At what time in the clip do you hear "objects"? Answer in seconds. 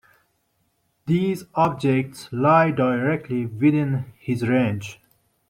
1.53-2.27